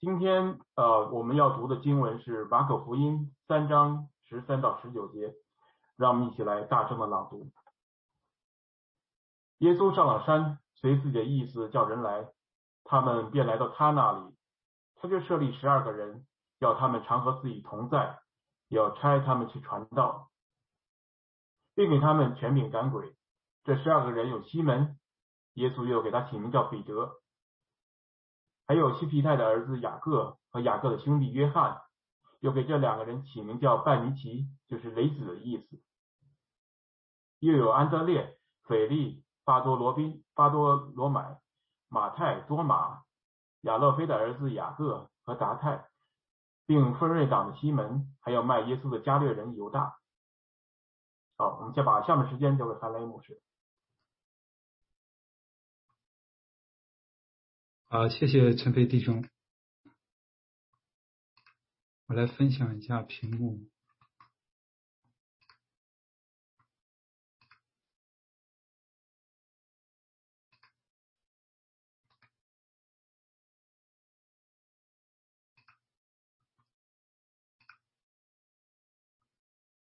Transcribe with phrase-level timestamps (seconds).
[0.00, 5.34] 今天呃我们要读的经文是马可福音三章十三到十九节，
[5.98, 7.50] 让我们一起来大声的朗读。
[9.58, 12.32] 耶稣上了山，随自己的意思叫人来，
[12.82, 14.34] 他们便来到他那里，
[14.94, 16.26] 他就设立十二个人，
[16.60, 18.20] 要他们常和自己同在，
[18.68, 20.30] 要差他们去传道，
[21.74, 23.14] 并给他们权柄赶鬼。
[23.64, 24.98] 这十二个人有西门，
[25.54, 27.19] 耶稣又给他起名叫彼得。
[28.70, 31.82] 还有西皮泰的儿子雅各和雅各的兄弟约翰，
[32.38, 35.82] 又给这两个人起名叫半尼奇，就是雷子的意思。
[37.40, 41.40] 又有安德烈、斐利、巴多罗宾、巴多罗买、
[41.88, 43.02] 马太、多马、
[43.62, 45.88] 亚勒菲的儿子雅各和达泰，
[46.64, 49.96] 并分瑞党的西门，还有卖耶稣的加略人犹大。
[51.36, 53.42] 好，我们先把下面时间交给韩雷牧师。
[57.92, 59.28] 好，谢谢陈飞弟兄。
[62.06, 63.68] 我来分享一下屏幕。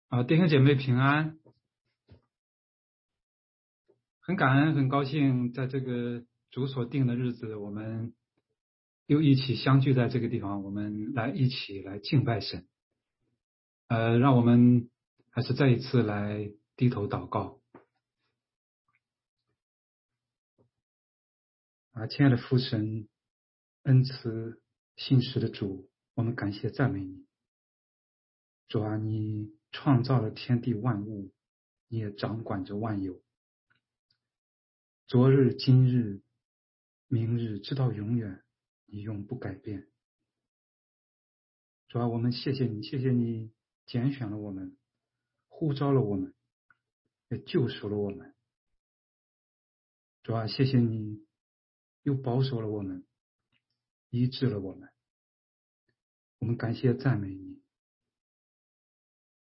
[0.08, 1.38] 啊，弟兄姐妹平安，
[4.22, 6.26] 很感恩，很高兴在这个。
[6.52, 8.16] 主所定的日子，我们
[9.06, 12.68] 又一起相聚在这个地方，我们来一起来敬拜神。
[13.88, 14.90] 呃，让我们
[15.30, 17.62] 还是再一次来低头祷告。
[21.92, 23.08] 啊，亲爱的父神，
[23.84, 24.60] 恩慈
[24.96, 27.28] 信实的主，我们感谢赞美你。
[28.68, 31.32] 主啊，你创造了天地万物，
[31.88, 33.22] 你也掌管着万有。
[35.06, 36.24] 昨日今日。
[37.12, 38.44] 明日直到永远，
[38.86, 39.88] 你永不改变。
[41.88, 43.52] 主啊，我们谢谢你，谢谢你
[43.88, 44.78] 拣选了我们，
[45.48, 46.36] 呼召了我们，
[47.30, 48.36] 也救赎了我们。
[50.22, 51.26] 主啊，谢谢你
[52.04, 53.04] 又保守了我们，
[54.12, 54.90] 医治了我们。
[56.38, 57.60] 我们感谢赞美你。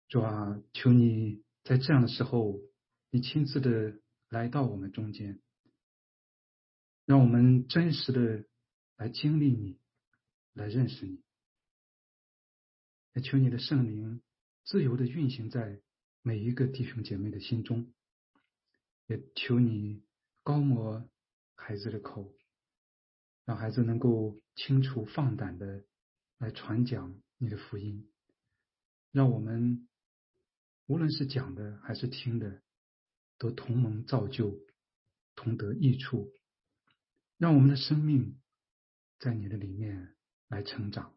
[0.06, 2.60] 主啊，求你在这样的时候，
[3.10, 5.40] 你亲自的来到我们中间。
[7.08, 8.44] 让我们真实的
[8.98, 9.78] 来经历你，
[10.52, 11.22] 来认识你。
[13.14, 14.20] 也求你的圣灵
[14.64, 15.80] 自由的运行在
[16.20, 17.94] 每一个弟兄姐妹的心中。
[19.06, 20.04] 也求你
[20.42, 21.08] 高摩
[21.54, 22.36] 孩子的口，
[23.46, 25.86] 让孩子能够清楚放胆的
[26.36, 28.12] 来传讲你的福音。
[29.12, 29.88] 让我们
[30.84, 32.62] 无论是讲的还是听的，
[33.38, 34.60] 都同盟造就，
[35.34, 36.34] 同得益处。
[37.38, 38.38] 让我们的生命
[39.18, 40.14] 在你的里面
[40.48, 41.16] 来成长，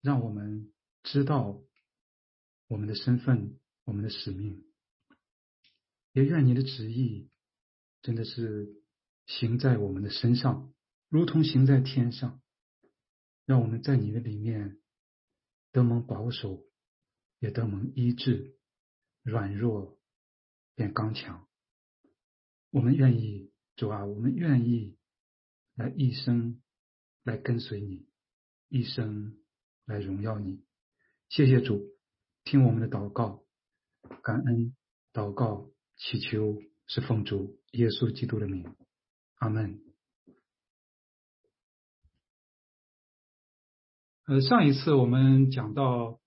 [0.00, 0.72] 让我们
[1.02, 1.62] 知道
[2.66, 4.64] 我们的身份、我们的使命。
[6.12, 7.30] 也愿你的旨意
[8.00, 8.74] 真的是
[9.26, 10.72] 行在我们的身上，
[11.08, 12.40] 如同行在天上。
[13.46, 14.80] 让我们在你的里面
[15.70, 16.64] 得蒙保守，
[17.40, 18.56] 也得蒙医治，
[19.22, 19.98] 软弱
[20.74, 21.46] 变刚强。
[22.70, 24.96] 我们愿意，主啊，我们愿意。
[25.74, 26.62] 来一生
[27.24, 28.06] 来跟随你，
[28.68, 29.36] 一生
[29.86, 30.64] 来荣耀你。
[31.28, 31.82] 谢谢主，
[32.44, 33.44] 听我们的祷告，
[34.22, 34.76] 感恩
[35.12, 38.76] 祷告，祈求是奉主耶稣基督的名，
[39.36, 39.80] 阿门。
[44.26, 46.20] 呃，上一次我们讲到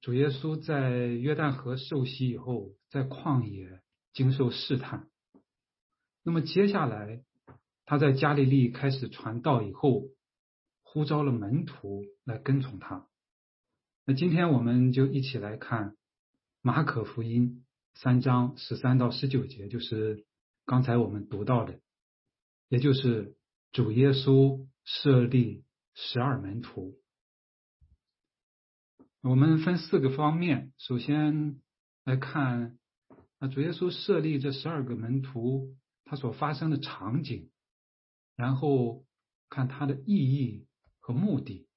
[0.00, 3.82] 主耶稣在约旦河受洗以后，在旷野
[4.14, 5.10] 经受试探，
[6.22, 7.22] 那么接下来。
[7.86, 10.04] 他在加利利开始传道以后，
[10.82, 13.06] 呼召了门徒来跟从他。
[14.06, 15.96] 那今天我们就一起来看
[16.62, 17.64] 马可福音
[17.94, 20.24] 三章十三到十九节，就是
[20.64, 21.80] 刚才我们读到的，
[22.68, 23.34] 也就是
[23.72, 25.64] 主耶稣设立
[25.94, 26.98] 十二门徒。
[29.20, 31.60] 我们分四个方面，首先
[32.04, 32.78] 来看
[33.38, 37.50] 啊，主耶稣设立这十二个门徒，他所发生的场景。
[38.36, 39.04] 然后
[39.48, 40.66] 看它的意义
[40.98, 41.68] 和目的，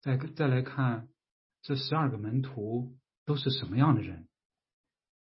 [0.00, 1.08] 再再来看
[1.62, 4.28] 这十二个门徒都是什么样的人，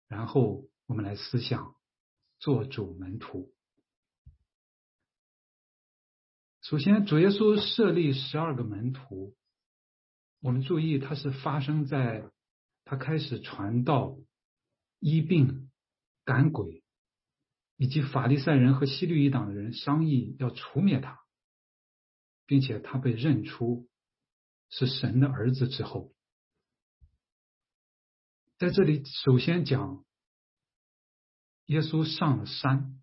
[0.08, 1.76] 然后我们来思想
[2.40, 3.54] 做主门徒。
[6.62, 9.36] 首先，主耶稣设立十二个门徒，
[10.42, 12.30] 我们注意，它是发生在
[12.86, 14.18] 他开始传道、
[15.00, 15.72] 医病、
[16.24, 16.81] 赶鬼。
[17.82, 21.20] 以及法利赛人和西律一党的人商议要除灭他，
[22.46, 23.90] 并且他被认出
[24.70, 26.14] 是神的儿子之后，
[28.60, 30.06] 在这里首先讲
[31.66, 33.02] 耶稣上了山。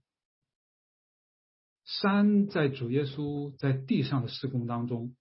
[1.83, 5.17] 山在主耶稣在地上的施工当中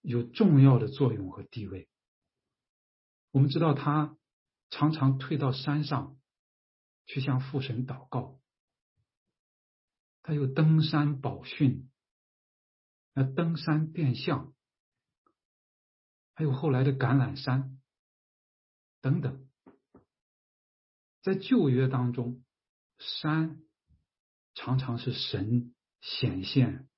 [0.00, 1.88] 有重要的作用和地位。
[3.30, 4.16] 我们知道他
[4.68, 6.18] 常常退到山上
[7.06, 8.39] 去向父神祷告，
[10.30, 11.90] 他又登山宝训，
[13.14, 14.54] 那登山变相，
[16.34, 17.80] 还有后来的橄榄山
[19.00, 19.48] 等等，
[21.20, 22.44] 在旧约当中，
[22.98, 23.60] 山
[24.54, 25.74] 常常是神。
[26.00, 26.88] 显现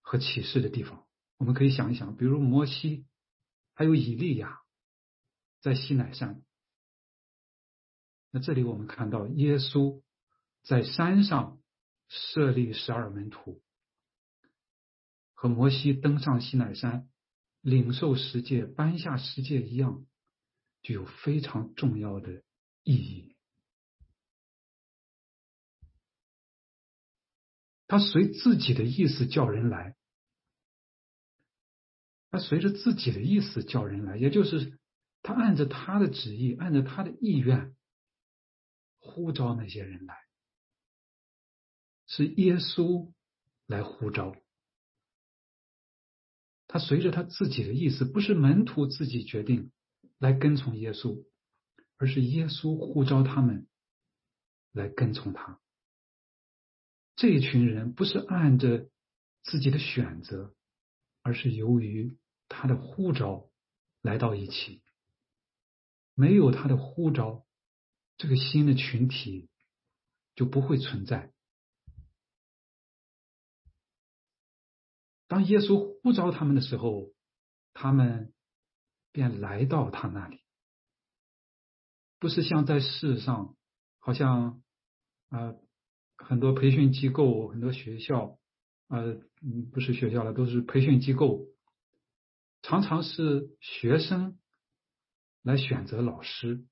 [0.00, 1.06] 和启示的地方，
[1.36, 3.06] 我们可以想一想，比如摩西，
[3.74, 4.62] 还有以利亚，
[5.60, 6.42] 在西乃山。
[8.30, 10.02] 那这里我们看到耶稣
[10.64, 11.60] 在山上
[12.08, 13.62] 设立十二门徒，
[15.34, 17.08] 和摩西登上西乃山
[17.60, 20.06] 领受十诫、颁下十诫一样，
[20.82, 22.42] 具有非常重要的
[22.82, 23.36] 意义。
[27.86, 29.96] 他随自己的意思叫人来，
[32.30, 34.78] 他随着自己的意思叫人来，也就是
[35.22, 37.74] 他按着他的旨意，按着他的意愿
[38.98, 40.27] 呼召那些人来，
[42.08, 43.12] 是耶稣
[43.66, 44.34] 来呼召。
[46.66, 49.70] 他随着他自己的意思，不是门徒自己决定
[50.18, 51.24] 来跟从耶稣，
[51.96, 53.68] 而是耶稣呼召他们
[54.72, 55.60] 来跟从他。
[57.14, 58.88] 这一群人不是按着
[59.42, 60.54] 自己的选择，
[61.22, 62.16] 而是由于
[62.48, 63.50] 他的呼召
[64.02, 64.82] 来到一起。
[66.14, 67.46] 没有他的呼召，
[68.16, 69.48] 这个新的群体
[70.34, 71.32] 就不会存在。
[75.28, 77.12] 当耶稣呼召他们的时候，
[77.72, 78.32] 他们
[79.12, 80.42] 便来到他那里，
[82.18, 83.56] 不是像在世上，
[84.00, 84.60] 好像
[85.28, 85.54] 啊。
[86.20, 88.40] 很多培训机构、很多学校，
[88.88, 89.20] 呃，
[89.72, 91.46] 不是学校了，都是培训机构，
[92.60, 94.36] 常常是学生
[95.42, 96.66] 来选择老师。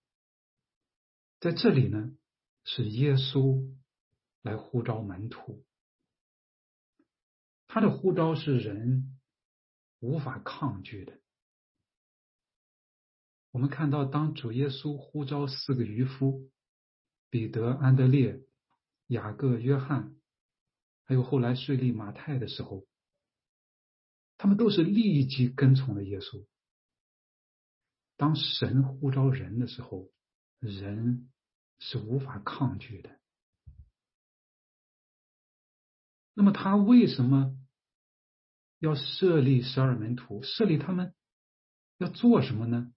[1.38, 2.11] 在这里呢，
[2.64, 3.73] 是耶稣
[4.43, 5.64] 来呼召门徒，
[7.76, 9.20] 他的呼召是人
[10.00, 11.20] 无法抗拒的。
[13.50, 16.50] 我们看到，当主耶稣呼召四个渔夫
[17.28, 18.43] 彼得、安德烈。
[19.08, 20.17] 雅各、约翰，
[21.05, 22.87] 还有后来税利马太的时候，
[24.38, 26.46] 他们都是立即跟从了耶稣。
[28.17, 30.11] 当神呼召人的时候，
[30.61, 31.31] 人
[31.78, 33.20] 是无法抗拒的。
[36.32, 37.55] 那么他为什么
[38.78, 40.43] 要设立十二门徒？
[40.43, 41.14] 设立他们
[41.99, 42.93] 要做什么呢？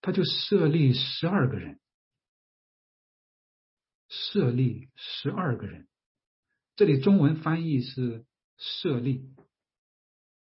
[0.00, 1.80] 他就设立十二个人。
[4.08, 5.88] 设立十二个人，
[6.76, 8.24] 这里中文翻译是
[8.56, 9.34] 设立，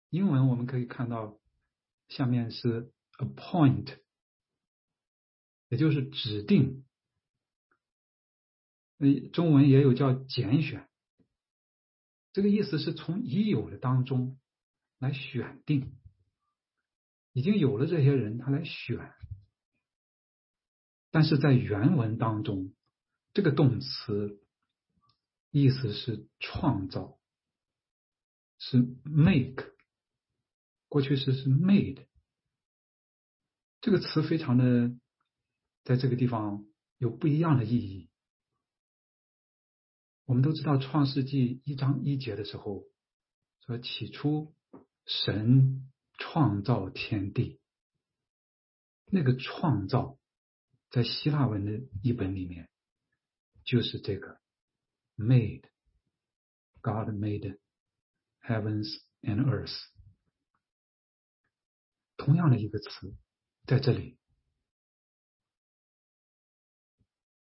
[0.09, 1.39] 英文我们可以看到
[2.07, 3.99] 下面是 appoint，
[5.67, 6.83] 也就是指定。
[8.97, 10.88] 嗯，中文也有叫拣选，
[12.39, 14.39] 这个意思是从已有的当中
[14.97, 15.99] 来选定，
[17.33, 19.13] 已经有了这些人，他来选，
[21.11, 22.73] 但是在原文当中。
[23.33, 24.39] 这个动词
[25.51, 27.19] 意思是创造，
[28.57, 29.73] 是 make，
[30.87, 32.05] 过去式是 made。
[33.81, 34.97] 这个词非常的
[35.83, 36.65] 在这个地方
[36.99, 38.08] 有不一样的意义。
[40.29, 42.83] 我们都知道《创世纪》一章一节的时候
[43.65, 44.53] 说：“起初
[45.07, 47.59] 神创造天地。”
[49.11, 50.19] 那个创造
[50.91, 52.69] 在希腊文的译本里面。
[53.65, 54.39] 就是这个
[55.17, 57.57] ，made，God made
[58.43, 59.81] heavens and earth，
[62.17, 63.15] 同样的一个词，
[63.65, 64.19] 在这里，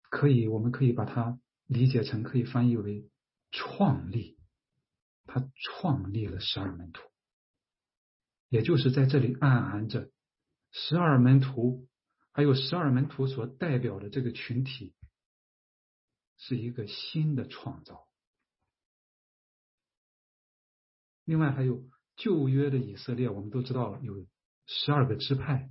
[0.09, 3.09] 可以，我们可以把它理解成，可以翻译为
[3.51, 4.37] 创立，
[5.23, 7.09] 他创立了十二门徒，
[8.49, 10.11] 也就是在这里暗含着
[10.71, 11.87] 十二门徒，
[12.33, 14.93] 还有十二门徒所代表的这个群体。
[16.41, 18.07] 是一个新的创造。
[21.25, 21.83] 另外还有
[22.15, 24.25] 旧约的以色列，我们都知道有
[24.65, 25.69] 十二个支派，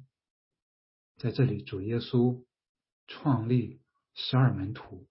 [1.17, 2.45] 在这里主耶稣
[3.07, 3.81] 创立
[4.13, 5.08] 十二门徒。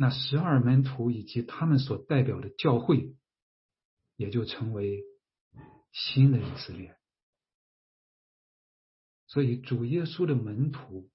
[0.00, 3.14] 那十二门徒以及他们所代表的教会，
[4.16, 5.02] 也就成为
[5.92, 6.96] 新的以色列。
[9.26, 11.10] 所以，主耶稣的门徒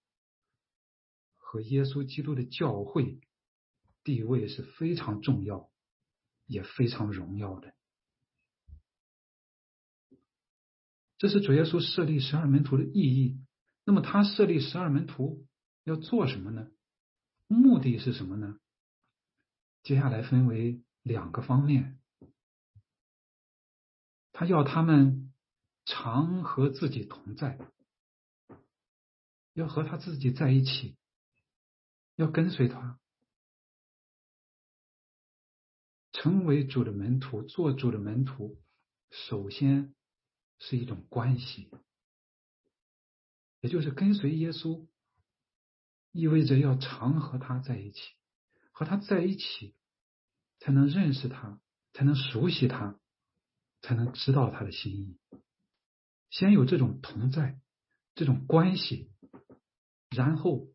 [1.35, 3.19] 和耶稣基督的教会
[4.03, 5.71] 地位是非常重要，
[6.45, 7.73] 也非常荣耀的。
[11.17, 13.43] 这是主耶稣设立十二门徒的意义。
[13.83, 15.47] 那么，他设立十二门徒
[15.85, 16.69] 要做什么呢？
[17.47, 18.59] 目的是什么呢？
[19.85, 21.97] 接下来分为两个方面。
[24.33, 25.33] 他要他们
[25.85, 27.57] 常和自己同在，
[29.53, 30.97] 要和他自己在一起，
[32.15, 32.99] 要跟随他，
[36.11, 38.59] 成为主的门徒，做主的门徒。
[39.09, 39.95] 首先。
[40.57, 41.69] 是一种关系，
[43.59, 44.87] 也就是跟随耶稣，
[46.13, 48.13] 意味着要常和他在一起，
[48.75, 49.73] 和他在一起，
[50.59, 51.61] 才能认识他，
[51.93, 52.99] 才能熟悉他，
[53.81, 55.17] 才能知道他的心意。
[56.29, 57.57] 先有这种同在，
[58.15, 59.13] 这种关系，
[60.09, 60.67] 然后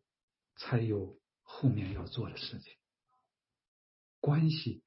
[0.55, 2.73] 才有后面要做的事情。
[4.19, 4.83] 关系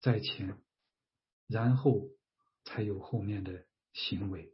[0.00, 0.60] 在前，
[1.46, 2.08] 然后
[2.64, 3.64] 才有后面的。
[3.94, 4.52] 行为，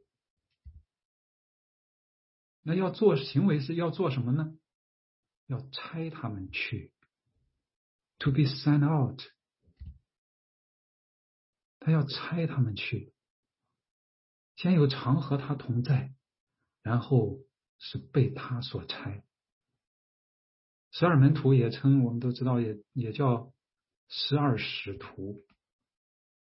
[2.63, 4.57] 那要做行为是要做什么呢？
[5.47, 6.94] 要拆他们去
[8.19, 9.21] ，to be sent out。
[11.81, 13.13] 他要差他们去，
[14.57, 16.15] 先有常和他同在，
[16.83, 17.41] 然后
[17.79, 19.23] 是被他所差。
[20.91, 23.53] 十二门徒也称，我们都知道，也也叫
[24.09, 25.45] 十二使徒。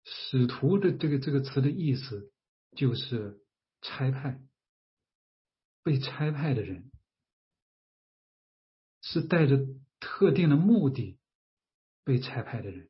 [0.05, 2.31] 使徒的这个这个词的意思。
[2.77, 3.41] 就是
[3.83, 4.43] 差派，
[5.85, 6.91] 被差派的人
[9.01, 9.65] 是带着
[10.01, 11.21] 特定的目的
[12.05, 12.89] 被差派的人，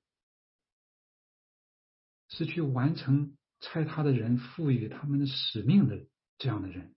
[2.28, 6.06] 是去完成差他的人赋予他们的使命的
[6.36, 6.94] 这样的人。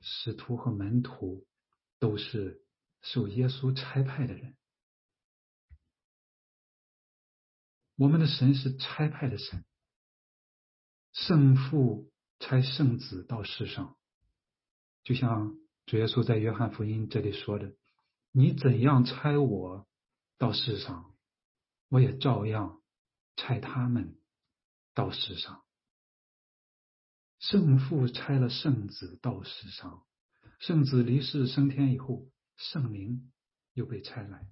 [0.00, 1.46] 使徒和门徒
[1.98, 2.62] 都是
[3.02, 4.56] 受耶稣差派的人。
[7.96, 9.64] 我们的神是差派的神。
[11.12, 13.96] 圣父差圣子到世上，
[15.02, 15.56] 就像
[15.86, 17.74] 主耶稣在约翰福音这里说的
[18.32, 19.88] ：“你怎样差我
[20.38, 21.14] 到世上，
[21.88, 22.82] 我也照样
[23.36, 24.18] 差他们
[24.94, 25.64] 到世上。”
[27.38, 30.06] 圣父差了圣子到世上，
[30.58, 32.26] 圣子离世升天以后，
[32.56, 33.30] 圣灵
[33.74, 34.48] 又被差来。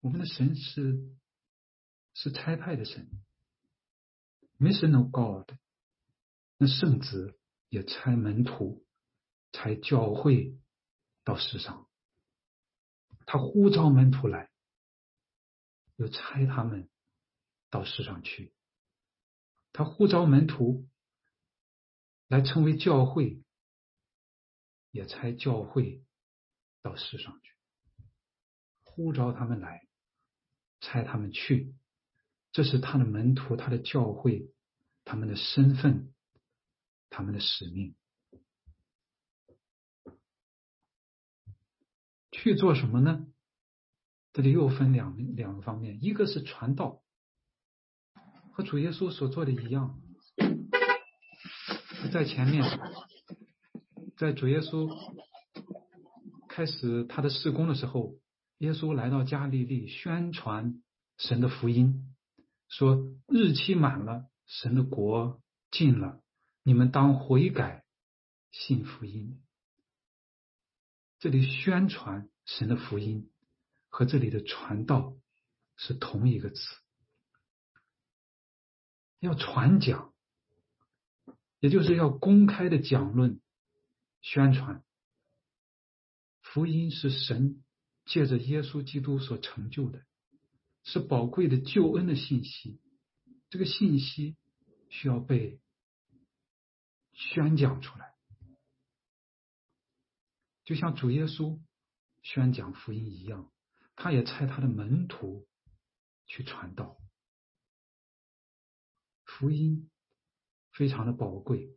[0.00, 1.16] 我们的神是
[2.14, 3.08] 是差派的神。
[4.58, 5.56] Missional God，
[6.58, 7.38] 那圣子
[7.68, 8.84] 也差门徒，
[9.52, 10.58] 差教会
[11.24, 11.88] 到世上。
[13.26, 14.50] 他呼召门徒来，
[15.96, 16.88] 又差他们
[17.70, 18.54] 到世上去。
[19.72, 20.88] 他呼召门徒
[22.28, 23.42] 来成为教会，
[24.90, 26.02] 也差教会
[26.82, 27.52] 到世上去。
[28.82, 29.86] 呼召他们来，
[30.80, 31.74] 差他们去。
[32.52, 34.50] 这是他的门徒，他的教会，
[35.04, 36.14] 他们的身份，
[37.10, 37.94] 他们的使命。
[42.32, 43.26] 去做什么呢？
[44.36, 47.00] 这里又分两两个方面，一个是传道，
[48.52, 49.98] 和主耶稣所做的一样，
[52.12, 52.62] 在前面，
[54.18, 54.94] 在主耶稣
[56.50, 58.18] 开始他的事工的时候，
[58.58, 60.82] 耶稣来到加利利宣传
[61.16, 62.14] 神的福音。
[62.68, 65.40] 说日期满了，神的国
[65.70, 66.20] 近了，
[66.62, 67.86] 你们当悔改，
[68.50, 69.42] 信福音。
[71.20, 73.30] 这里宣传神的福音
[73.96, 75.16] 和这里的传道
[75.74, 76.58] 是同一个词，
[79.20, 80.14] 要传讲，
[81.60, 83.40] 也就是要公开的讲论、
[84.20, 84.84] 宣传
[86.42, 87.64] 福音是神
[88.04, 90.04] 借着耶稣基督所成就的。
[90.84, 92.78] 是宝贵的救恩的信息，
[93.48, 94.36] 这个信息
[94.90, 95.58] 需要被
[97.14, 98.14] 宣讲出来，
[100.66, 101.58] 就像主耶稣
[102.22, 103.50] 宣讲福音一样，
[103.96, 105.48] 他也差他的门徒
[106.26, 106.98] 去传道。
[109.24, 109.90] 福音
[110.70, 111.76] 非常的宝贵，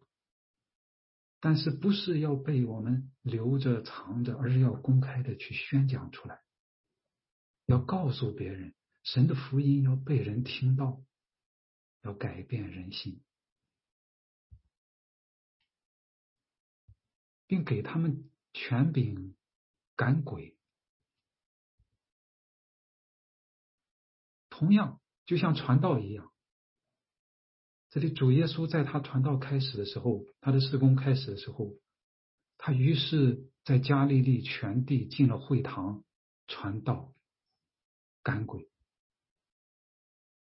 [1.40, 6.44] 但是不是要被我们留着藏着，而是要公开的去宣讲出来，
[7.66, 8.76] 要告诉别人。
[9.02, 11.02] 神的福音要被人听到，
[12.02, 13.24] 要改变人心，
[17.48, 19.36] 并给他们权柄
[19.96, 20.59] 赶鬼。
[24.60, 26.34] 同样就像传道一样，
[27.92, 31.78] 这里主耶稣在他传道开始的时候，他的施工开始的时候，
[32.58, 36.04] 他于是在加利利全地进了会堂
[36.50, 37.14] 传道
[38.22, 38.70] 赶鬼。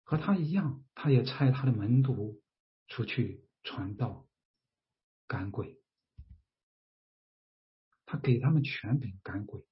[0.04, 2.40] 和他一样，他也差他的门徒
[2.88, 4.28] 出去传道、
[5.26, 5.82] 赶鬼。
[8.06, 9.66] 他给他们权柄赶鬼、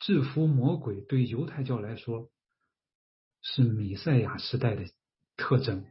[0.00, 1.00] 制服魔鬼。
[1.02, 2.32] 对犹太教来说，
[3.44, 4.90] 是弥赛亚时代的
[5.36, 5.86] 特征。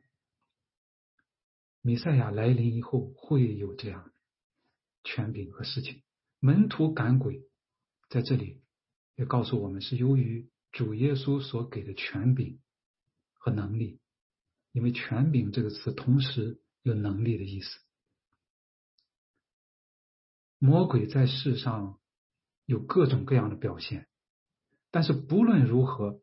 [1.82, 4.12] 弥赛亚来临以后，会有这样的
[5.06, 6.04] 权柄和事情。
[6.40, 7.48] 门徒赶鬼，
[8.10, 8.62] 在这里
[9.16, 12.60] 也告诉我们，是由于主耶稣所给的权柄。
[13.46, 14.00] 和能力，
[14.72, 17.78] 因为“权柄”这个词同时有能力的意思。
[20.60, 22.00] 魔鬼在世上
[22.66, 24.08] 有各种各样的表现，
[24.92, 26.23] 但是不论如何，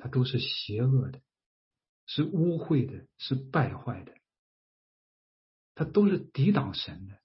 [0.00, 1.22] 他都是邪恶的，
[2.06, 4.18] 是污秽的，是败坏的，
[5.74, 7.20] 他都是抵挡神的。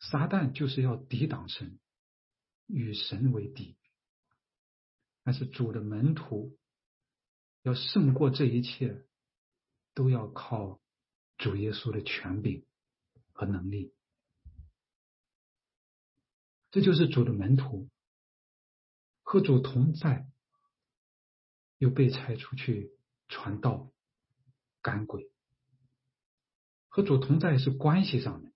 [0.00, 1.78] 撒旦就是要抵挡神，
[2.66, 3.76] 与神为敌。
[5.22, 6.58] 但是主的门徒。
[7.62, 9.04] 要胜过这一切，
[9.92, 10.80] 都要靠
[11.36, 12.64] 主耶稣的权柄
[13.32, 13.92] 和能力。
[16.70, 17.90] 这就是主的门徒
[19.22, 20.30] 和主同在，
[21.78, 22.92] 又被拆出去
[23.28, 23.90] 传道、
[24.82, 25.30] 赶鬼。
[26.88, 28.52] 和主同在是关系上的，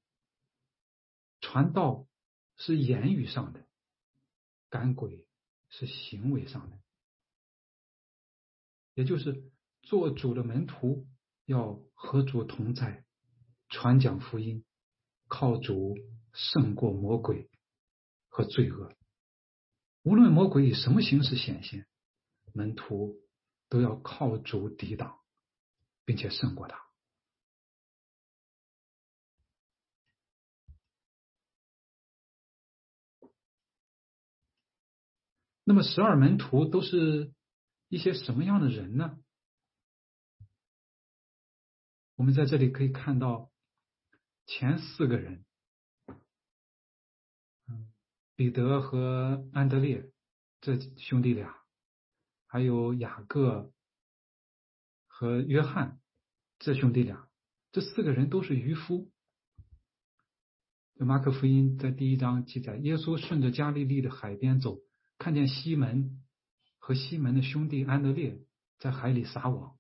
[1.41, 2.07] 传道
[2.57, 3.67] 是言语上的，
[4.69, 5.27] 赶鬼
[5.69, 6.81] 是行为上的。
[8.95, 9.51] 也就是
[9.83, 11.07] 做主的门徒，
[11.45, 13.05] 要和主同在，
[13.69, 14.65] 传讲福音，
[15.29, 15.97] 靠主
[16.33, 17.49] 胜过魔鬼
[18.29, 18.95] 和罪恶。
[20.03, 21.87] 无论魔鬼以什么形式显现，
[22.55, 23.21] 门徒
[23.69, 25.21] 都要靠主抵挡，
[26.05, 26.81] 并且胜过他。
[35.65, 37.33] 那么，十二门徒都是。
[37.89, 39.19] 一些什么样的人呢？
[42.15, 43.53] 我们在这里可以看到
[44.47, 45.45] 前四个人，
[48.35, 50.11] 彼得和安德烈
[50.63, 51.62] 这兄弟俩，
[52.53, 53.73] 还有雅各
[55.07, 55.99] 和约翰
[56.59, 57.27] 这兄弟俩，
[57.73, 59.11] 这四个人都是渔夫。
[60.97, 64.81] 马可福音在第一章记载，耶稣顺着加利利的海边走，
[65.17, 66.23] 看见西门。
[66.79, 68.39] 和西门的兄弟安德烈
[68.79, 69.79] 在海里撒网，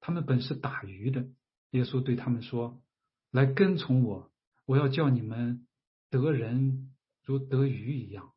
[0.00, 1.28] 他们本是打鱼的。
[1.72, 2.82] 耶稣对他们说
[3.30, 4.32] ：“来跟从我，
[4.64, 5.66] 我要叫你们
[6.08, 8.32] 得人如得鱼一样。”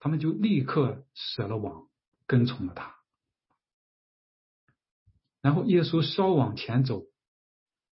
[0.00, 1.90] 他们就立刻舍了网，
[2.26, 2.96] 跟从了他。
[5.40, 7.06] 然后耶稣稍往前走，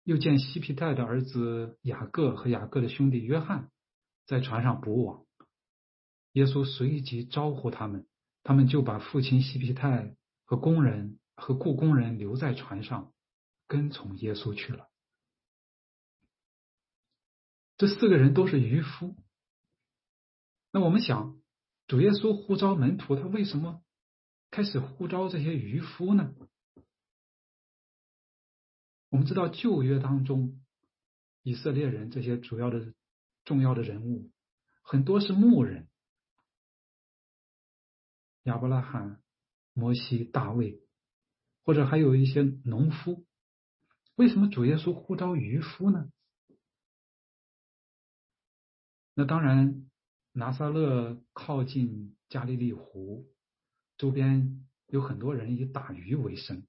[0.04, 3.70] 又见西皮泰的儿子雅各和雅各的兄弟约翰
[4.26, 5.24] 在船上补网。
[6.32, 8.06] 耶稣随即招呼他们。
[8.44, 13.12] 他们就把父亲西皮泰和工人和雇工人留在船上，
[13.66, 14.88] 跟从耶稣去了。
[17.76, 19.16] 这四个人都是渔夫。
[20.72, 21.38] 那我们想，
[21.88, 23.82] 主耶稣呼召门徒，他为什么
[24.50, 26.34] 开始呼召这些渔夫呢？
[29.10, 30.60] 我们知道旧约当中，
[31.42, 32.94] 以色列人这些主要的、
[33.44, 34.30] 重要的人物，
[34.82, 35.88] 很多是牧人。
[38.42, 39.22] 亚伯拉罕、
[39.72, 40.82] 摩西、大卫，
[41.64, 43.26] 或者还有一些农夫，
[44.14, 46.10] 为什么主耶稣呼召渔夫呢？
[49.14, 49.90] 那当然，
[50.32, 53.26] 拿撒勒靠近加利利湖，
[53.98, 56.66] 周边有很多人以打鱼为生。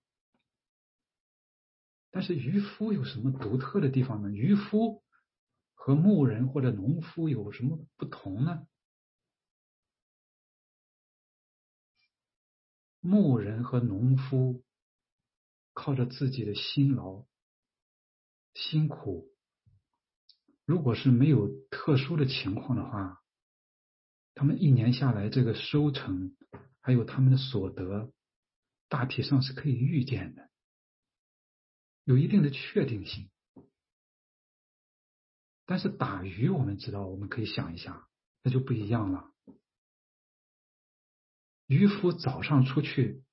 [2.11, 4.31] 但是渔夫有什么独特的地方呢？
[4.31, 5.03] 渔夫
[5.75, 8.67] 和牧人或者农夫有什么不同呢？
[12.99, 14.63] 牧人和农夫
[15.73, 17.25] 靠着自己的辛劳、
[18.55, 19.31] 辛苦，
[20.65, 23.23] 如果是没有特殊的情况的话，
[24.33, 26.35] 他们一年下来这个收成
[26.89, 28.12] 还有他们的所得，
[28.88, 30.49] 大体上是可以预见的，
[32.04, 33.30] 有一定的确定性。
[35.67, 38.08] 但是打鱼，我们知道，我们可以想一下，
[38.41, 39.32] 那就不一样了。
[41.67, 43.23] 渔夫早上出去，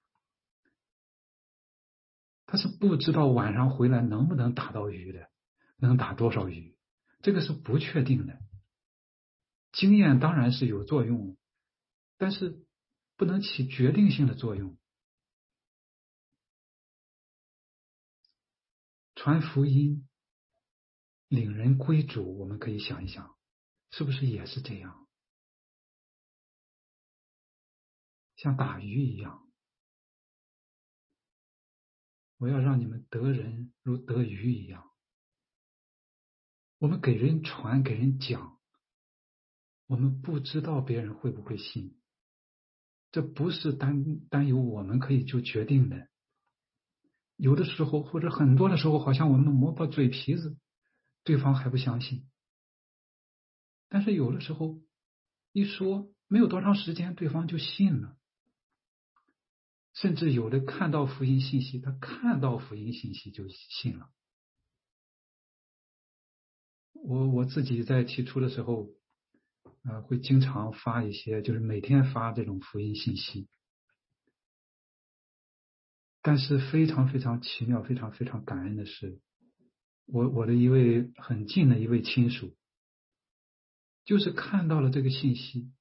[2.44, 5.30] 他是不知道晚上回来能不能打到鱼的，
[5.78, 6.76] 能打多少鱼，
[7.22, 8.38] 这个是不确定的。
[9.72, 11.38] 经验当然是有作用，
[12.18, 12.65] 但是
[13.16, 14.78] 不能起决定性的作用。
[19.14, 20.08] 传福音、
[21.28, 23.36] 领人归主，我们可以想一想，
[23.90, 25.08] 是不是也是这样？
[28.36, 29.50] 像打鱼一样，
[32.36, 34.92] 我要让你们得人如得鱼一样。
[36.76, 38.60] 我们给人传、给人讲，
[39.86, 41.98] 我们不知道别人会不会信，
[43.12, 46.08] 这不是单单由我们可以就决定的。
[47.36, 50.56] 有的时候，或者很多的时候，好像我们磨破嘴皮子，
[51.22, 52.28] 对方还不相信。
[53.88, 54.80] 但是有的时候，
[55.52, 58.16] 一说没有多长时间，对方就信了。
[59.92, 64.10] 甚至有的看到福音信息，他看到福音信息就信了。
[66.92, 68.88] 我我自己在起初的时候，
[69.84, 73.48] 呃，会经常发一些，就是每天发这种福音信息。
[76.22, 79.20] 但是非常非常奇妙、非常非常感恩的是，
[80.06, 82.56] 我我的一位很近的一位亲属，
[84.04, 85.72] 就是看到了这个信息，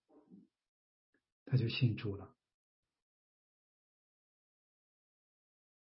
[1.45, 2.31] 他就信主了。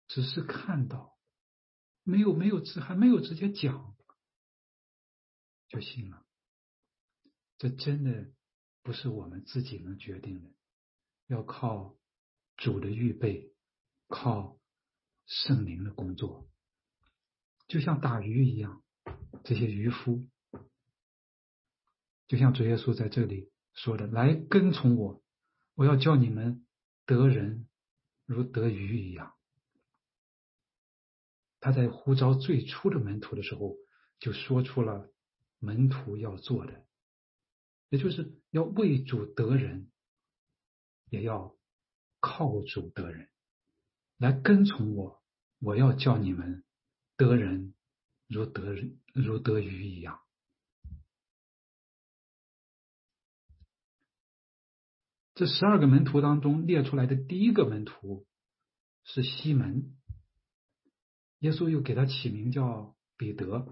[0.10, 1.17] 只是看到，
[2.04, 3.95] 没有没有直还没有直接讲，
[5.69, 6.25] 就信了。
[7.62, 8.32] 这真的
[8.82, 10.50] 不是我们自己能决定的，
[11.28, 11.95] 要靠
[12.58, 13.54] 主的预备，
[14.08, 14.58] 靠
[15.28, 16.50] 圣灵的工作。
[17.67, 18.84] 就像打鱼一样，
[19.43, 20.28] 这些渔夫，
[22.26, 25.21] 就像主耶稣在这里说的：“来跟从我，
[25.76, 26.65] 我要叫你们
[27.06, 27.67] 得人
[28.26, 29.36] 如得鱼一样。”
[31.62, 33.78] 他在呼召最初的门徒的时候，
[34.17, 35.12] 就说出了
[35.60, 36.88] 门徒要做的，
[37.91, 39.91] 也就是要为主得人，
[41.10, 41.56] 也要
[42.21, 43.30] 靠主得人，
[44.17, 45.21] 来跟从我。
[45.60, 46.63] 我要叫你们
[47.17, 47.75] 得人
[48.27, 48.73] 如得
[49.13, 50.19] 如得鱼一样。
[55.36, 58.25] 这十二个门徒当中列出来的第一个门徒
[59.04, 59.95] 是西门。
[61.39, 63.67] 耶稣又给他起名叫彼得。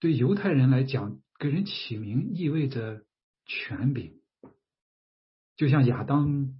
[0.00, 3.04] 对犹太人来讲，给人起名意味着
[3.44, 4.18] 权柄，
[5.56, 6.58] 就像亚当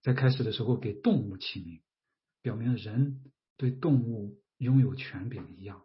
[0.00, 1.82] 在开始的时候给动物起名，
[2.40, 5.84] 表明人对动物拥有权柄一样。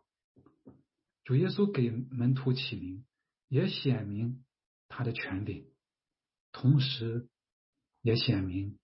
[1.24, 3.06] 主耶稣给门徒起名，
[3.48, 4.46] 也显明
[4.88, 5.66] 他的权柄，
[6.52, 7.28] 同时
[8.04, 8.78] 也显明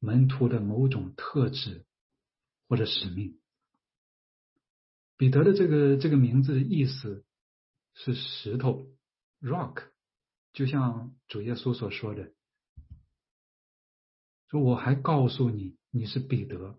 [0.00, 1.86] 门徒的某种特质。
[2.66, 3.38] 或者使命，
[5.16, 7.24] 彼得的这个这个名字的意思
[7.98, 8.86] 是石头
[9.40, 9.90] ，rock，
[10.52, 12.32] 就像主耶稣所说的，
[14.48, 16.78] 说我还告诉你，你是彼得，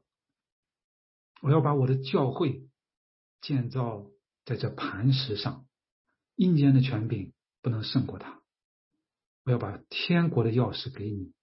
[1.41, 2.67] 我要把我的教会
[3.41, 4.09] 建造
[4.45, 5.67] 在这磐石上，
[6.35, 8.41] 阴间的权柄不能胜过他，
[9.43, 11.33] 我要把天国的钥匙给你，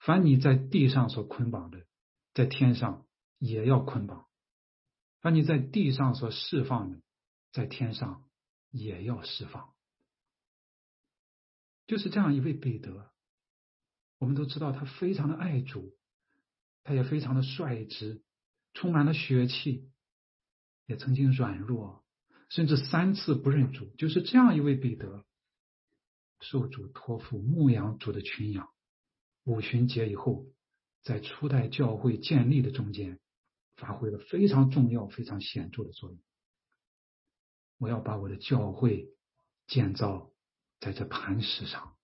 [0.00, 1.86] 凡你在地上所捆绑的，
[2.34, 3.04] 在天上。
[3.38, 4.26] 也要捆绑，
[5.20, 7.02] 凡你在地上所释放的，
[7.52, 8.25] 在天上
[8.70, 9.72] 也要释放。
[11.86, 13.10] 就是这样一位彼得，
[14.18, 15.96] 我们都知道他非常的爱主，
[16.82, 18.22] 他也非常的率直，
[18.74, 19.90] 充满了血气，
[20.86, 22.04] 也曾经软弱，
[22.48, 23.94] 甚至三次不认主。
[23.96, 25.24] 就是这样一位彼得，
[26.40, 28.68] 受主托付牧养主的群羊，
[29.44, 30.46] 五旬节以后，
[31.02, 33.20] 在初代教会建立的中间。
[33.78, 36.18] 发挥了非常重要、非常显著的作用。
[37.78, 39.08] 我要把我的教会
[39.66, 40.32] 建造
[40.80, 41.96] 在这磐石上。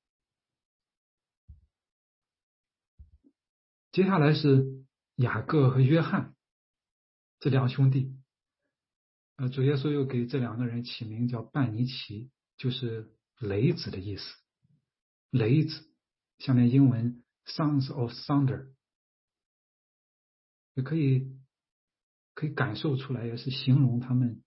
[3.90, 4.85] 接下来是
[5.16, 6.35] 雅各和约翰
[7.40, 8.16] 这两兄弟。
[9.37, 14.24] 呃，主耶稣又给这两个人起名叫半尼奇，就是雷子的意思。
[15.30, 15.90] 雷子，
[16.38, 18.72] 下面英文 “sons of thunder”，
[20.74, 21.38] 也可以。
[22.35, 24.42] 可以感受出来，也是形容他们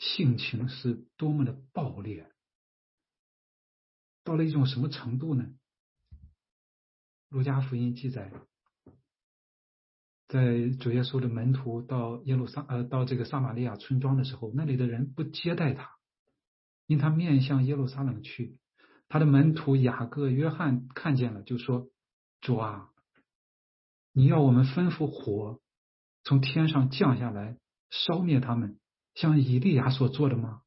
[0.00, 2.32] 性情是多么的暴烈，
[4.24, 5.46] 到了一种什么程度呢？
[7.28, 8.32] 儒家福音记载，
[10.26, 15.90] 在主耶稣的门徒到耶路撒呃到这个撒玛利亚村庄的时候，那里的人不接待他，
[16.86, 18.58] 因他面向耶路撒冷去。
[19.08, 21.90] 他的门徒雅各、约翰看见了，就说
[22.40, 22.90] ：“主啊，
[24.12, 25.60] 你要我们吩咐火。”
[26.24, 27.58] 从天上降下来
[27.90, 28.78] 烧灭他们，
[29.14, 30.62] 像以利亚所做的吗？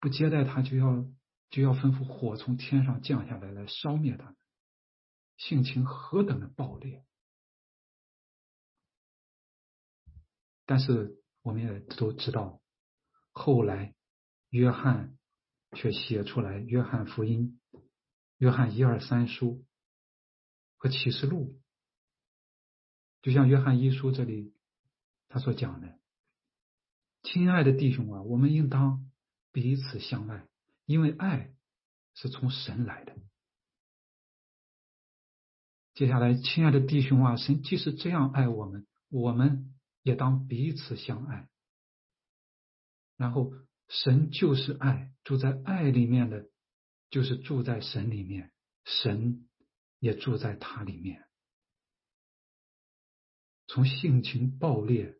[0.00, 1.04] 不接待他就要
[1.50, 4.36] 就要吩咐火从天上降下来，来烧灭他。
[5.36, 7.04] 性情何等的暴烈！
[10.64, 12.62] 但是我们也都知道，
[13.32, 13.94] 后来
[14.48, 15.18] 约翰
[15.72, 17.60] 却写出来《约翰福音》、
[18.38, 19.46] 《约翰一二三书》
[20.78, 21.52] 和《启示录》，
[23.22, 24.55] 就像《约翰一书》这里
[25.36, 25.98] 他所讲的
[27.22, 29.06] ：“亲爱的弟兄啊，我们应当
[29.52, 30.48] 彼此相爱，
[30.86, 31.52] 因为爱
[32.14, 33.14] 是从神来的。”
[35.92, 39.74] 接下来，亲爱的弟兄啊，神即使这样爱我们，我们。
[40.02, 41.48] 也当彼此相爱，
[43.16, 43.52] 然后
[43.88, 46.48] 神就是爱，住在爱里面的，
[47.10, 48.52] 就是住在神里面，
[48.84, 49.48] 神
[49.98, 51.26] 也住在他里面。
[53.66, 55.18] 从性情暴烈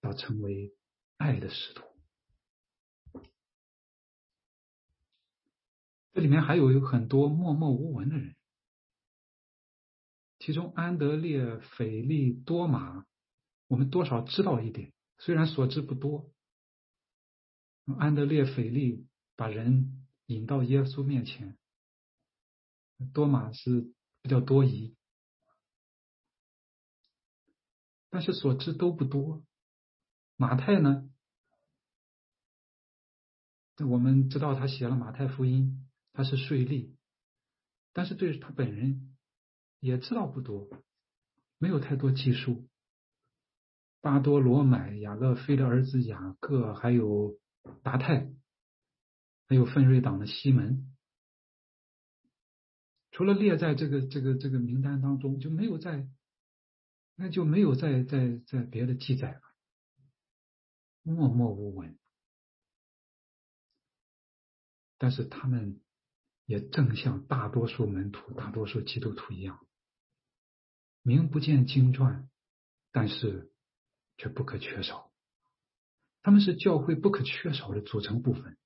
[0.00, 0.74] 要成为
[1.16, 1.84] 爱的使徒，
[6.12, 8.36] 这里面还有有很多默默无闻的人，
[10.38, 13.06] 其中安德烈、斐利、多马。
[13.66, 16.32] 我们多少知道一点，虽然所知不多。
[17.98, 19.06] 安德烈、斐利
[19.36, 21.58] 把人引到耶稣面前，
[23.12, 24.96] 多马是比较多疑，
[28.08, 29.44] 但是所知都不多。
[30.40, 31.10] 马太呢？
[33.84, 36.94] 我们知道他写了《马太福音》，他是税吏，
[37.92, 39.16] 但是对他本人
[39.80, 40.70] 也知道不多，
[41.58, 42.68] 没有太多记述。
[44.00, 47.36] 巴多罗买、雅勒菲的儿子雅各，还有
[47.82, 48.30] 达泰，
[49.48, 50.94] 还有奋锐党的西门，
[53.10, 56.08] 除了列在这个这个这个名单当中，就没有在，
[57.16, 59.42] 那就没有在在在别的记载了，
[61.08, 61.98] 默默无闻。
[64.98, 65.80] 但是他们
[66.46, 69.66] 也正像大多数门徒、大多数基督徒一样，
[71.02, 72.28] 名不见经传，
[72.92, 73.52] 但是。
[74.20, 75.12] 却不可缺少，
[76.22, 78.58] 他们是教会不可缺少的组成部分。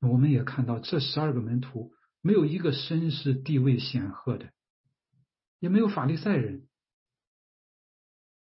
[0.00, 4.52] 我们也看到，这十二个门徒没有一个身世地位显赫的，
[5.60, 6.66] 也没有法利赛人，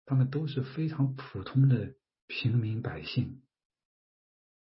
[0.05, 1.95] 他们都是非常普通的
[2.27, 3.43] 平民百姓，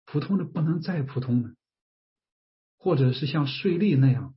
[0.04, 1.54] 普通的不能再普通了，
[2.78, 4.34] 或者是像税吏那样，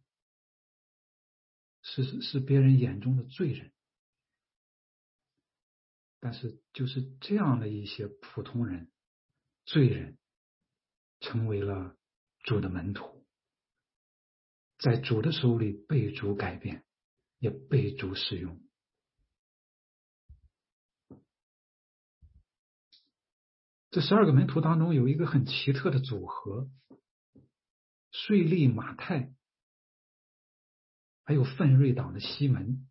[1.82, 3.72] 是是别人眼中的罪人。
[6.20, 8.92] 但是，就是这样的一些普通人、
[9.66, 10.18] 罪人，
[11.20, 11.96] 成为了
[12.42, 13.24] 主的门徒，
[14.80, 16.84] 在主的手里被主改变，
[17.38, 18.67] 也被主使用。
[23.98, 26.70] 这十二个门徒当中，有一个很奇特的组合：
[28.12, 29.34] 税吏马太，
[31.24, 32.88] 还有奋锐党的西门。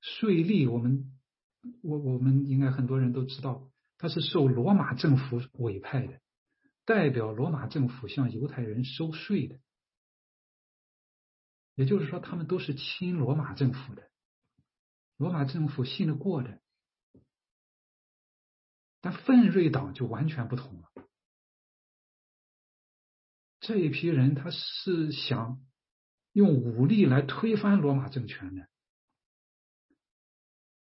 [0.00, 1.16] 税吏，我们
[1.84, 6.20] 我我们应该很多人都知道，他是受罗马政府委派的，
[6.84, 9.60] 代表罗马政府向犹太人收税的。
[11.76, 14.10] 也就是说，他们都是亲罗马政府的，
[15.16, 16.60] 罗马政府信得过的。
[19.06, 20.90] 但奋锐党就完全不同了，
[23.60, 25.64] 这一批人他是想
[26.32, 28.68] 用武力来推翻罗马政权的。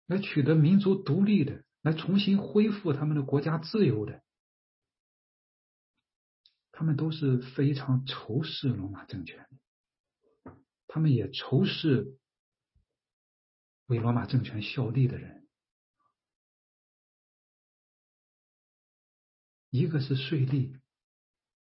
[0.06, 4.22] 来取得民族独立的，来重新恢复他们的国家自由的，
[6.70, 9.48] 他们都是非常仇视罗马政权
[10.44, 12.16] 的，他们也仇视
[13.86, 15.35] 为罗马政权效力的人。
[19.76, 20.80] 一个是税吏，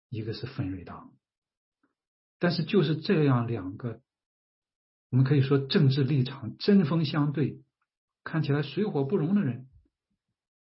[0.08, 1.12] 一个是分瑞党，
[2.38, 4.00] 但是就是这样两个，
[5.10, 7.62] 我们可以说政治立场针锋相对。
[8.22, 9.68] 看起来水火不容的人，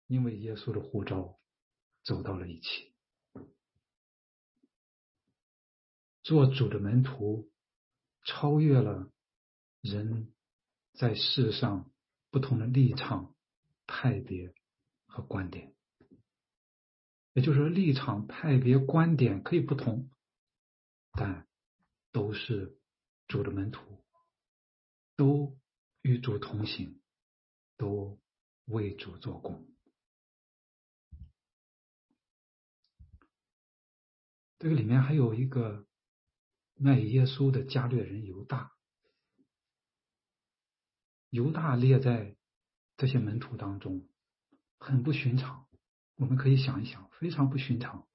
[0.08, 1.38] 因为耶稣的呼召，
[2.02, 2.94] 走到了一起。
[6.24, 7.52] 做主的门徒，
[8.24, 9.12] 超越了
[9.82, 10.34] 人
[10.94, 11.91] 在世上
[12.30, 13.36] 不同的立场、
[13.86, 14.54] 派别
[15.08, 15.74] 和观点。
[17.34, 20.10] 也就是说，立场、派别、观点可以不同，
[21.12, 21.48] 但
[22.12, 22.80] 都是
[23.28, 24.04] 主的门徒，
[25.15, 25.58] 都
[26.02, 26.98] 与主同行。
[27.78, 28.22] 都
[28.65, 29.65] 为主做工。
[34.60, 35.88] 这个里面还有一个
[36.76, 38.72] 卖耶稣的加略人犹大，
[41.32, 42.38] 犹大列在
[42.98, 44.08] 这些门徒当中，
[44.78, 45.67] 很不寻常。
[46.21, 48.07] 我们可以想一想，非常不寻常。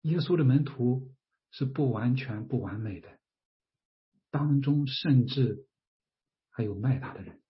[0.00, 1.14] 耶稣的门徒
[1.52, 3.20] 是不完全、不完美的，
[4.28, 5.68] 当中甚至
[6.50, 7.40] 还有卖他的人。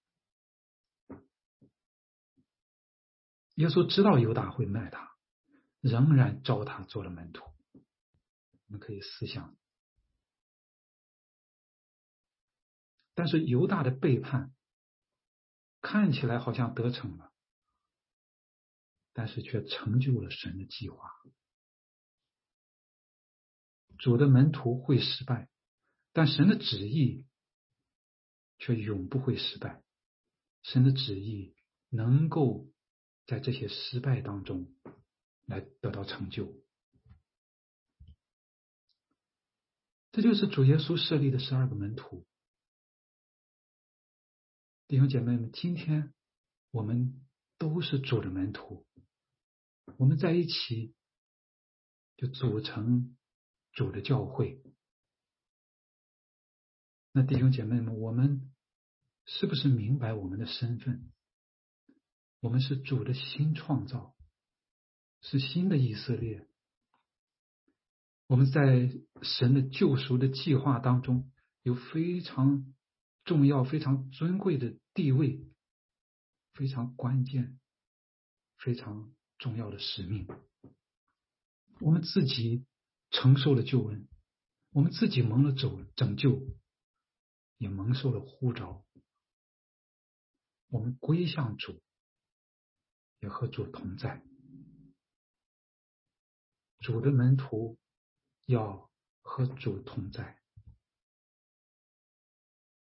[3.55, 5.17] 耶稣知道犹大会卖他，
[5.81, 7.43] 仍然招他做了门徒。
[8.67, 9.57] 我们可以思想，
[13.15, 14.53] 但是犹大的背叛
[15.81, 17.30] 看起来好像得逞了，
[19.13, 21.11] 但是却成就了神的计划。
[23.99, 25.49] 主的门徒会失败，
[26.13, 27.27] 但神的旨意
[28.59, 29.83] 却永不会失败。
[30.63, 31.55] 神的旨意
[31.89, 32.71] 能够
[33.27, 34.75] 在这些失败当中
[35.45, 36.53] 来得到成就。
[40.13, 42.27] 这就是主耶稣设立的十二个门徒。
[44.89, 46.13] 弟兄姐妹们，今天
[46.73, 47.25] 我们
[47.59, 48.87] 都是主的门徒，
[49.99, 50.95] 我们在一起
[52.17, 53.17] 就组成。
[53.73, 54.61] 主的教会，
[57.13, 58.53] 那弟兄姐妹们，我们
[59.27, 61.13] 是不是明白我们的身份？
[62.41, 64.17] 我们是主的新创造，
[65.21, 66.49] 是新的以色列。
[68.27, 68.91] 我们在
[69.23, 71.31] 神的救赎的计划当中，
[71.63, 72.75] 有非常
[73.25, 75.47] 重要、非常尊贵的地位，
[76.55, 77.61] 非常关键、
[78.59, 80.29] 非常重要的使命。
[81.81, 82.65] 我们自己。
[83.13, 84.07] 承受了救恩，
[84.71, 86.47] 我们自己蒙了走拯救，
[87.59, 88.85] 也蒙受了呼召。
[90.69, 91.83] 我们归向主，
[93.19, 94.23] 也和主同在。
[96.79, 97.81] 主的门徒
[98.47, 98.89] 要
[99.23, 100.41] 和主同在。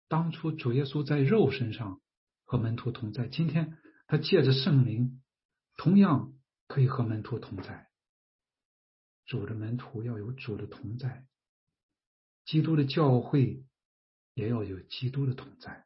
[0.07, 2.01] 当初主耶稣在肉身上
[2.43, 5.21] 和门徒同在，今天他借着圣灵，
[5.75, 6.33] 同样
[6.67, 7.89] 可以和门徒同在。
[9.25, 11.27] 主的门徒要有主的同在，
[12.45, 13.65] 基督的教会
[14.33, 15.85] 也要有基督的同在。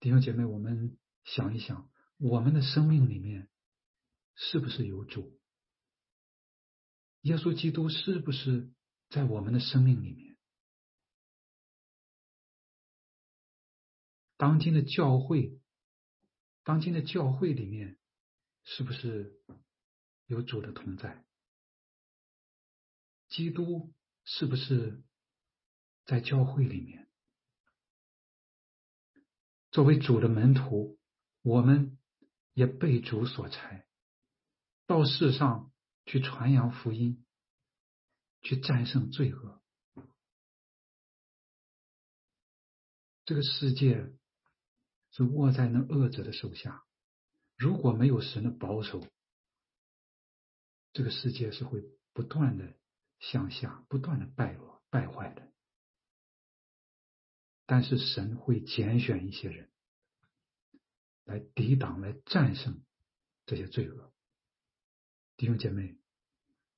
[0.00, 3.50] 弟兄姐妹，我们想一想，我们的生命里面
[4.34, 5.38] 是不是有主？
[7.20, 8.72] 耶稣基督是不是
[9.10, 10.36] 在我们的生命里面？
[14.38, 15.60] 当今的教会，
[16.64, 17.98] 当今的教会里面
[18.64, 19.38] 是不是？
[20.26, 21.26] 有主的同在，
[23.28, 23.92] 基督
[24.24, 25.02] 是不是
[26.06, 27.10] 在教会里面？
[29.70, 30.98] 作为主的门徒，
[31.42, 31.98] 我们
[32.54, 33.84] 也被主所差，
[34.86, 35.70] 到世上
[36.06, 37.26] 去传扬福音，
[38.40, 39.60] 去战胜罪恶。
[43.26, 44.14] 这个世界
[45.10, 46.86] 是握在那恶者的手下，
[47.62, 49.06] 如果没有神的保守。
[50.92, 51.80] 这个世界是会
[52.12, 52.76] 不断的
[53.20, 55.50] 向下、不断的败落、败坏的，
[57.64, 59.70] 但是神会拣选一些人
[61.24, 62.84] 来抵挡、来战胜
[63.46, 64.12] 这些罪恶。
[65.36, 65.96] 弟兄姐妹，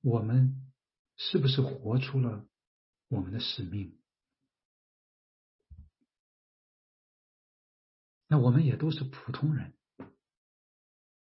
[0.01, 0.71] 我们
[1.17, 2.47] 是不是活出了
[3.09, 3.99] 我们的使命？
[8.27, 9.75] 那我们也都是普通人，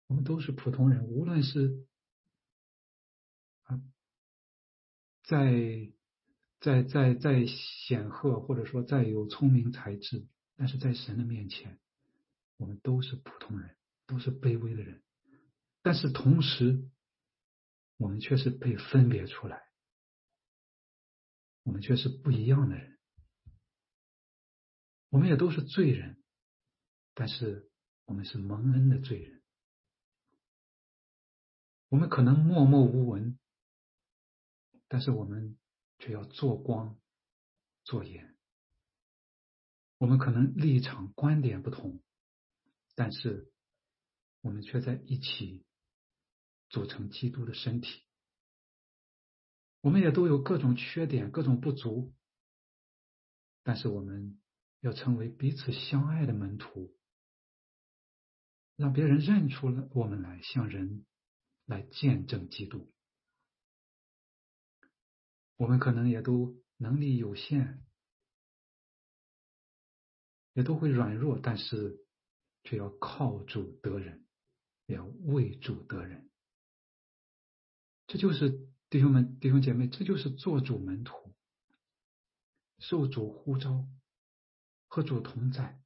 [0.07, 1.85] 我们都是普通人，无论是。
[3.65, 3.83] 啊，
[5.25, 5.93] 在
[6.61, 11.81] 在在在显赫，或者说再有聪明才智，但是在神的面前，
[12.57, 15.03] 我们都是普通人，都是卑微的人。
[15.83, 16.89] 但是同时，
[17.97, 19.65] 我们却是被分别出来，
[21.65, 22.97] 我们却是不一样的人。
[25.09, 26.23] 我们也都是罪人，
[27.15, 27.69] 但是
[28.05, 29.36] 我们是蒙恩的罪人。
[31.89, 33.39] 我们可能默默无闻。
[34.89, 35.59] 但是我们
[35.99, 36.97] 却要做光
[37.83, 38.37] 做盐。
[39.99, 42.01] 我们可能立场观点不同，
[42.95, 43.51] 但是
[44.43, 45.65] 我们却在一起
[46.69, 48.05] 组成基督的身体。
[49.81, 52.15] 我们也都有各种缺点、各种不足，
[53.65, 54.41] 但是我们
[54.81, 56.95] 要成为彼此相爱的门徒，
[58.77, 61.07] 让别人认出了我们来，像人
[61.67, 62.91] 来见证基督。
[65.57, 67.85] 我们可能也都能力有限，
[70.53, 72.05] 也都会软弱，但是
[72.63, 74.27] 却要靠主得人，
[74.87, 76.31] 也要为主得人。
[78.07, 81.35] 这就是弟兄们、弟兄姐妹，这就是做主门徒，
[82.79, 83.89] 受主呼召，
[84.87, 85.83] 和主同在，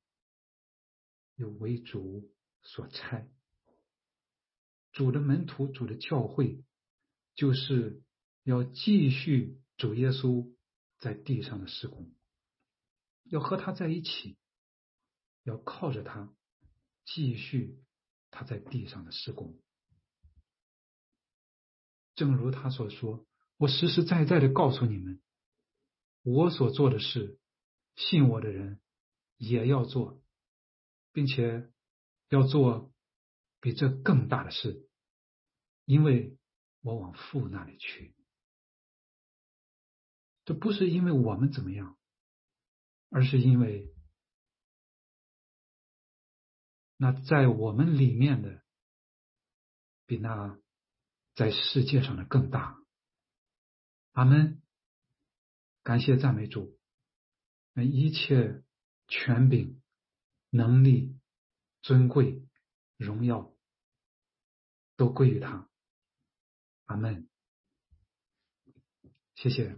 [1.36, 2.30] 又为主
[2.62, 3.26] 所差。
[4.92, 6.64] 主的门徒、主的教会，
[7.34, 8.02] 就是
[8.42, 10.52] 要继续主耶稣
[10.98, 12.12] 在地上的施工，
[13.24, 14.36] 要和他在一起，
[15.44, 16.34] 要靠着他
[17.04, 17.78] 继续
[18.30, 19.60] 他在地上的施工。
[22.14, 23.26] 正如他所说
[23.56, 25.22] ：“我实实在在的告诉你们，
[26.22, 27.38] 我所做的事，
[27.94, 28.80] 信我的人
[29.36, 30.20] 也要做，
[31.12, 31.70] 并且
[32.28, 32.89] 要做。”
[33.60, 34.88] 比这更大的事，
[35.84, 36.38] 因为
[36.80, 38.14] 我往父那里去。
[40.44, 41.98] 这不是因为我们怎么样，
[43.10, 43.94] 而是因为
[46.96, 48.62] 那在我们里面的，
[50.06, 50.58] 比那
[51.34, 52.78] 在世界上的更大。
[54.12, 54.60] 阿门。
[55.82, 56.78] 感谢赞美主，
[57.72, 58.62] 那一切
[59.08, 59.80] 权柄、
[60.50, 61.18] 能力、
[61.80, 62.46] 尊贵。
[63.00, 63.50] 荣耀
[64.94, 65.66] 都归于他，
[66.84, 67.26] 阿门。
[69.34, 69.74] 谢谢。